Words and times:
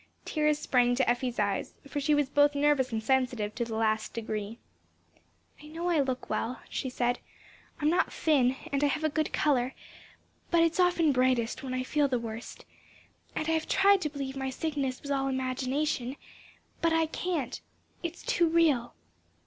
Tears 0.25 0.57
sprang 0.57 0.95
to 0.95 1.07
Effie's 1.07 1.37
eyes, 1.37 1.75
for 1.87 1.99
she 1.99 2.15
was 2.15 2.27
both 2.27 2.55
nervous 2.55 2.91
and 2.91 3.03
sensitive 3.03 3.53
to 3.53 3.63
the 3.63 3.75
last 3.75 4.15
degree. 4.15 4.57
"I 5.61 5.67
know 5.67 5.89
I 5.89 5.99
look 5.99 6.27
well," 6.27 6.59
she 6.69 6.89
said. 6.89 7.19
"I'm 7.79 7.91
not 7.91 8.11
thin, 8.11 8.55
and 8.71 8.83
I 8.83 8.87
have 8.87 9.03
a 9.03 9.09
good 9.09 9.31
color; 9.31 9.75
but 10.49 10.63
it's 10.63 10.79
often 10.79 11.11
brightest 11.11 11.61
when 11.61 11.75
I 11.75 11.83
feel 11.83 12.07
the 12.07 12.17
worst. 12.17 12.65
And 13.35 13.47
I've 13.47 13.67
tried 13.67 14.01
to 14.01 14.09
believe 14.09 14.35
my 14.35 14.49
sickness 14.49 15.03
was 15.03 15.11
all 15.11 15.27
imagination, 15.27 16.15
but 16.81 16.93
I 16.93 17.05
can't; 17.05 17.61
it's 18.01 18.23
too 18.23 18.47
real." 18.49 18.95